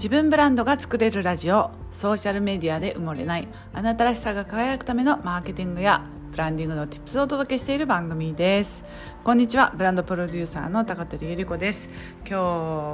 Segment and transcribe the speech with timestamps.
[0.00, 1.72] 自分ブランドが作れるラジオ。
[1.90, 3.46] ソーシャルメディアで埋もれない。
[3.74, 8.86] あなたらしさが輝くためのマーケティングやブランディングの tips をお届けしている番組です。
[9.22, 9.74] こんにちは。
[9.76, 11.90] ブランドプロデューサーの高取ゆり子です。
[12.20, 12.34] 今日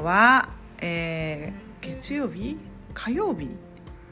[0.05, 0.48] は、
[0.79, 2.59] えー、月曜日？
[2.92, 3.50] 火曜日？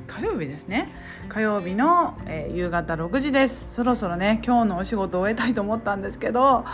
[0.06, 0.92] 火曜日ですね。
[1.28, 3.74] 火曜日の、えー、夕方6時です。
[3.74, 6.64] そろそろね今日のお仕事を終えたいと思ったんですけど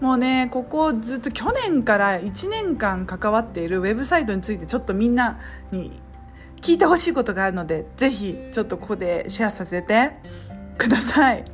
[0.00, 5.38] もうねここずっと去年から1年間関わっているウェブサイトについてちょっとみんな
[5.70, 6.00] に
[6.60, 10.12] 聞いてほしいことがあるのでぜひちょっとここでシェアさせて
[10.78, 11.44] ください。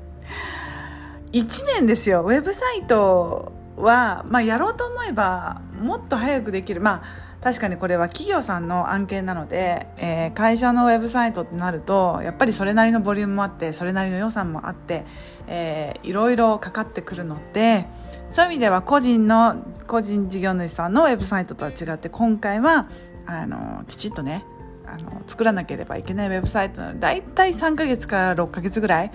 [1.32, 2.22] 1年ですよ。
[2.22, 6.80] ウェブサイトは、まあ、やろうと思えばもっと早くできる。
[6.80, 15.04] まあ確かにこれは企業さんの案件なので、えー、会社のウェブサイトってなるとやっぱりそれなりのボリュームもあってそれなりの予算もあって、
[15.46, 17.84] えー、いろいろかかってくるので
[18.30, 22.88] そういう意味では個人の個人事業主さんのウェブサイトとは違って今回は
[23.26, 24.46] あのきちっとね
[24.86, 29.12] あの作らなければいけないウェブサイトだいたい3ヶ月から6ヶ月ぐらい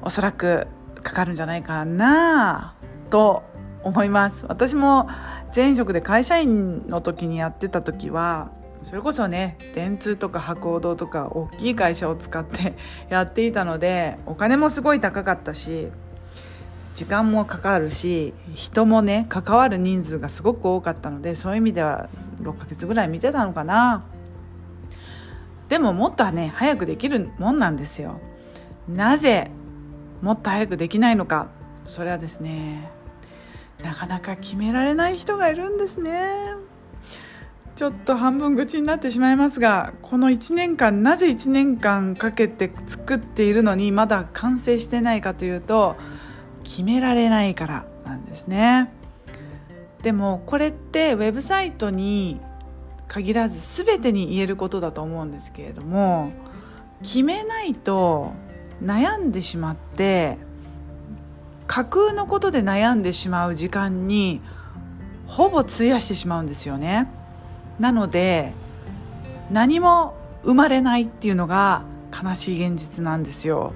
[0.00, 0.66] おそらく
[1.02, 2.74] かかるんじゃないかな
[3.10, 3.42] と
[3.82, 4.44] 思います。
[4.48, 5.08] 私も
[5.54, 8.50] 前職で会社員の時にやってた時は
[8.82, 12.74] それこそね電通とか博報堂とか大きい会社を使って
[13.08, 15.88] やっていたのでお金もすごい高かったし
[16.94, 22.08] 時間もかかるし人もね関わる人数がすごく多かったのでそういう意味では
[22.42, 24.04] 6ヶ月ぐらい見てたのかな。
[25.68, 28.20] でももっとね早くできるもんなんですよ。
[28.88, 29.50] なぜ
[30.22, 31.48] もっと早くできないのか。
[31.84, 32.90] それはですね
[33.82, 36.58] なかなか決められない人がいるんですね。
[37.76, 45.94] ちょっと半分口になってしまいますがこの1年間なぜ1年間かけて作っているのにまだ完成してないかというと
[46.64, 48.92] 決められないからなんですね。
[50.02, 52.40] でもこれってウェブサイトに
[53.06, 56.32] 限らず全てに言えることだと思うんですけれども
[57.02, 58.32] 決めないと
[58.82, 60.38] 悩んでしまって
[61.68, 64.40] 架空のことで悩んでしまう時間に
[65.26, 67.08] ほぼ費やしてしまうんですよね。
[67.78, 68.52] なので
[69.52, 73.74] 何も生まれないっていうのが悲しい現実なんですよ。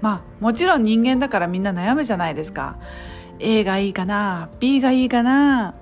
[0.00, 2.78] まあもちろん人間だからみんな悩むじゃないですか。
[3.40, 5.74] A がいいかな B がいいかな。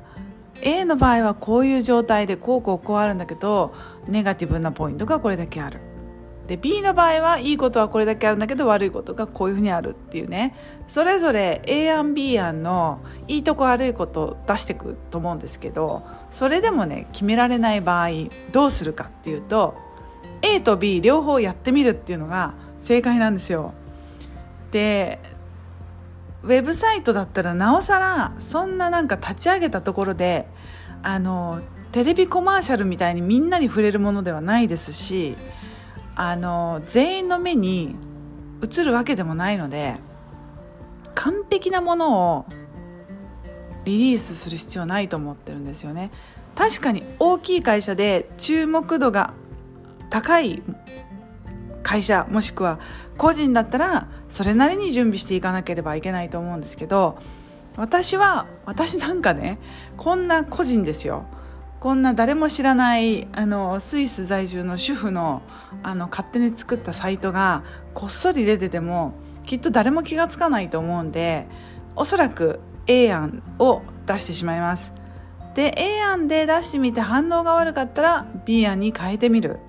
[0.63, 3.75] A の場合はこういう状態でこうこうこうあるんだけど
[4.09, 5.81] ネガティブなポイントがこれだけある。
[6.47, 10.55] で B の場合はいいことはこれだけあるんだけど悪いことがこういうふうにあるっていうね
[10.87, 18.09] それぞれ A 案 B 案のいいとこ悪いこと出してくと思うんですけどそれでもね決められない場合
[18.53, 19.75] どうするかっていうと
[20.43, 23.73] A と B 両方やってみるっていうのが正解なんですよ。
[24.71, 25.19] で
[26.43, 30.47] ウェブサイトだったらなおさらそんななんか立ち上げたところで
[31.03, 31.61] あの
[31.93, 35.37] テレビコマーシャルみたいにみんなに触れるものではないですし
[36.17, 37.95] あの全員の目に
[38.63, 39.97] 映るわけでもないので
[41.15, 42.47] 完璧なものを
[43.85, 46.11] リリースする必要ないと思ってるんですよね。
[46.57, 49.35] 確かに大きい会社で注目度が
[50.11, 50.63] 高い
[51.83, 52.81] 会社もしくは
[53.19, 57.19] 個人だったらそれなりに準備していかなければいけないと思うんですけど
[57.77, 59.59] 私は私なんかね
[59.99, 61.27] こんな個人ですよ。
[61.87, 65.43] こんな誰も知らないあのスイス在住の主婦の
[65.85, 67.63] あの勝手に作ったサイトが
[67.95, 69.13] こっそり出てても
[69.45, 71.47] きっと誰も気が付かないと思うんで
[71.95, 72.59] おそらく
[72.89, 74.93] A 案を出してしまいます。
[75.55, 79.61] で A 案で出してみて反応が悪かったら B 案に変えてみる。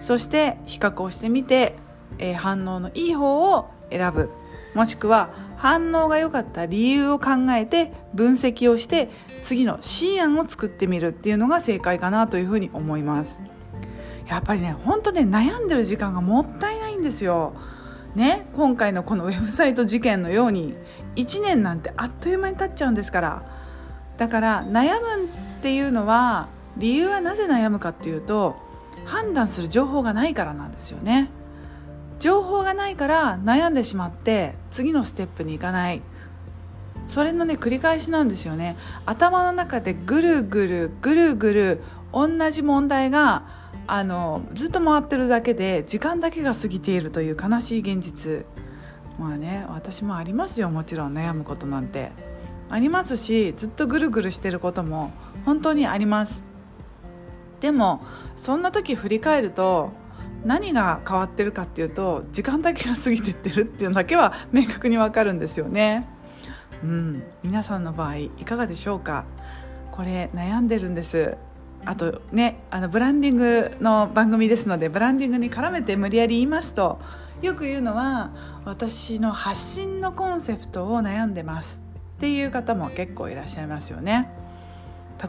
[0.00, 1.74] そして比較をしてみて、
[2.18, 4.30] えー、反応のいい方を選ぶ。
[4.74, 9.08] もしくは反応が良かった理由を考えて分析をして
[9.42, 13.40] 次の C 案を作ってみるっていうのが正解かなというふうに思います。
[14.28, 17.54] やっぱりね本当ね悩んでる時間がもったいないんですよ。
[18.14, 20.74] ね今回のこのウェブサイト事件のように
[21.16, 23.42] 1年なんてあっという間に経っちゃうんですから。
[24.18, 25.28] だから悩むっ
[25.62, 28.56] ていうのは理由はなぜ悩むかっていうと
[29.04, 31.30] 判断する情報がないからなんですよね。
[32.18, 36.02] 情報がないから悩んでしまって次のステップに行かない。
[37.08, 38.76] それのね繰り返しなんですよね。
[39.04, 41.82] 頭の中でぐるぐるぐるぐる
[42.12, 43.44] 同じ問題が
[43.86, 48.44] あのずっと回ってるだけで時間だけが過ぎているという悲しい現実。
[49.18, 52.12] まあね私もありますよもちろん悩むことなんて。
[52.68, 55.12] ありますしずっとぐるぐるしてることも
[55.44, 56.44] 本当にあります。
[57.60, 58.02] でも
[58.34, 59.92] そんな時振り返ると
[60.46, 66.08] 何が変わってるかっていうと時間だけが過ぎてってるっていうのだけは明確にわかるんですよね。
[66.82, 69.24] うん、皆さんの場合いかがでしょうか？
[69.90, 71.36] これ悩んでるんです
[71.84, 76.98] あとねあのブランディングの番組ですのでブランディングに絡めて無理やり言いますと
[77.42, 78.30] よく言うのは
[78.64, 81.82] 私の発信のコンセプトを悩んでます
[82.16, 84.30] っていう方も結構いらっしゃいますよね。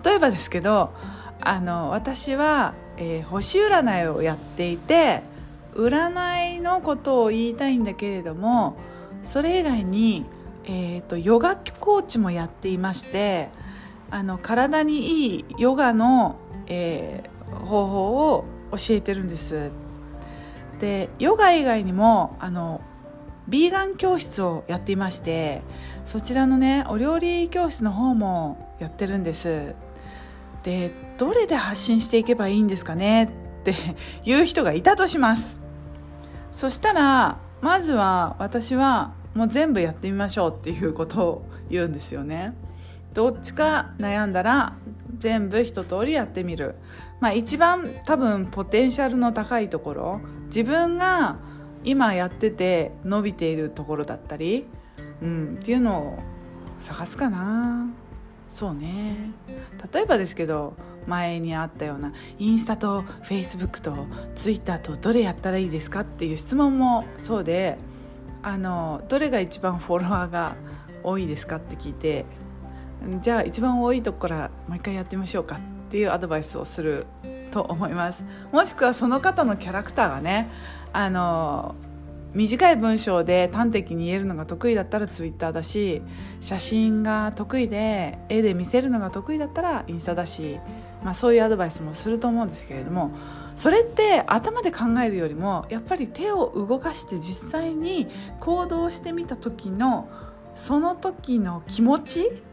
[0.03, 0.93] 例えばですけど
[1.39, 5.21] あの私は、えー、星占いをやっていて
[5.73, 8.77] 占いのことを言いたいんだけれども
[9.23, 10.25] それ以外に、
[10.65, 13.49] えーと、ヨガコーチもやっていまして
[14.09, 19.71] あの体にいいヨガの、えー、方法を教えてるんです。
[20.79, 22.81] でヨガ以外にもあの
[23.47, 25.61] ビーガン教室をやっていまして
[26.05, 29.73] そちらのねお料理教室の方もやってるんです。
[30.67, 33.23] でどれで発信していけばいいんですかね？
[33.23, 33.29] っ
[33.63, 33.73] て
[34.25, 35.61] いう人がいたとします。
[36.51, 42.53] そしたらまずは私はもう全部やってみましょうっていうことを言うんですよね。
[43.13, 44.73] どっちか悩んだら
[45.17, 46.75] 全部一通りやってみる。
[47.21, 50.21] まあ一番多分ポテンシャルの高いところ。
[50.47, 51.37] 自分が
[51.85, 54.65] 今やってて伸びているところだったり、
[55.21, 56.19] うん、っていうのを
[56.81, 57.87] 探すかな。
[58.57, 59.33] そうね。
[59.93, 60.73] 例えばですけど
[61.05, 67.77] 前にあったようなインスタとフェイスブックとツイッターとどれやったらいいですかっていう質問もそうで
[68.41, 70.55] あのどれが一番フォロワーが
[71.03, 72.25] 多いですかって聞いて
[73.21, 75.59] じゃあ一番多いとこからもう一回やってみましょうかっ
[75.91, 77.05] ていうアドバイスをする
[77.51, 78.23] と思います。
[78.51, 80.49] もしくはその方のキャラクターがね
[80.93, 81.75] あの
[82.37, 86.03] 短い文章で端的に言えるのが得意だったらツイッターだし
[86.39, 90.59] 写真が得意で絵で見せるのが得意だったらインスタだし、
[91.03, 93.09] まあ、そういうアドバイスもすると思うんですけれども
[93.55, 98.07] それって頭で考えるよりもやっぱり手を動かして実際に
[98.39, 100.07] 行動してみた時の
[100.53, 102.43] その時の気持ち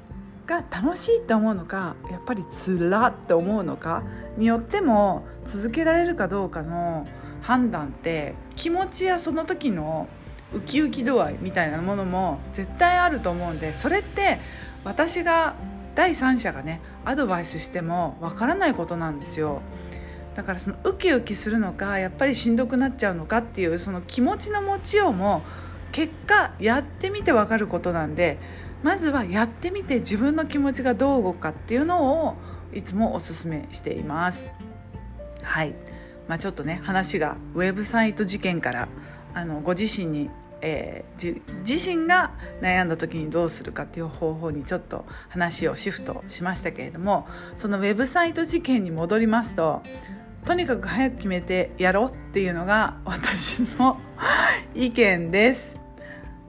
[0.47, 4.03] が楽しいって思うのかやっぱりつらって思うのか
[4.39, 7.07] によっても続けられるかどうかの
[7.45, 10.09] 判断って気持ちやその時の
[10.55, 14.41] ウキウキ度合いみたいなものも絶対あると思うんでそれって
[14.83, 15.55] 私が
[15.95, 19.61] 第三者がねアドバイスしてもわからないことなんですよ。
[20.35, 25.43] だからそのウキウキするのかやっぱりしんどくなっちゃうのかっていうその気持ちの持ちようも
[25.93, 28.39] 結果やってみてわかることなんで
[28.83, 32.35] まずはやってみて自分の気持ちがどう動くかっていうのを
[32.73, 34.51] いつもおすすめしています。
[35.43, 35.75] はい。
[36.29, 38.89] まあ、ちょっとね話がウェブサイト事件から
[39.35, 40.31] あのご自身に、
[40.61, 47.27] えー、自身が悩んだ時にどうするかっていう方法にちょっと話をシフトしましたけれども
[47.57, 49.83] そのウェブサイト事件に戻りますと
[50.45, 53.99] とにかく早く決めてやろうっていうのが私の
[54.75, 55.79] 意見です。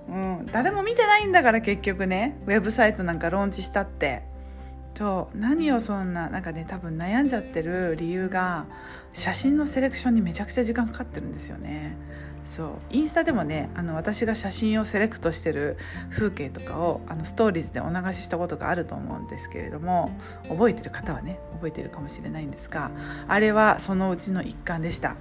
[0.07, 4.23] うん、誰も見てないんだから結局ねウェブサイトなんかローンチしたって
[4.95, 8.65] と何をそんななんかね多分悩んじゃってる理由が
[9.13, 11.95] 写真のセレクションにめちゃくちゃ時間かかってるんですよね。
[12.45, 15.77] そうインスタでもねあの私が写真をセレクトしてる
[16.11, 20.15] 風景とかをあのストーリーズでお流ししたことがあると思うんですけれども
[20.47, 22.91] 覚えてる方はね覚えてるかもしれないんですが
[23.27, 25.15] あれはそのうちの一環でした。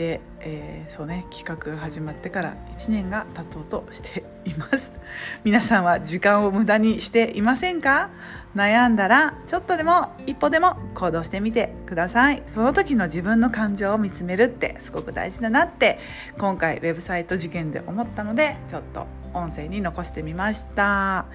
[0.00, 4.92] で、えー、そうね企画始まってから1年が経とうとしています。
[5.44, 8.08] 皆さんは時間を無駄にしていませんか？
[8.56, 12.42] 悩んだらちょっとでも一歩でも行動してみてください。
[12.48, 15.98] その時の自分の感情を見つめるってすごく大事だなって
[16.38, 21.26] 今回ウェブサイト事件で思ったのでちょっと音声に残してみました。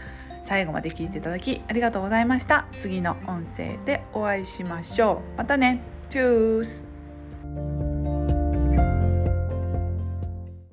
[0.44, 2.66] 最後まで聞いていただきありがとうございました。
[2.72, 5.38] 次の音声でお会いしましょう。
[5.38, 5.82] またね。
[6.10, 6.85] チュース。